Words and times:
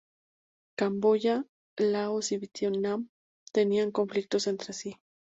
Camboya, 0.79 1.45
Laos 1.77 2.31
y 2.31 2.37
Vietnam 2.39 3.09
tenían 3.53 3.91
conflictos 3.91 4.47
entre 4.47 4.73
sí. 4.73 4.97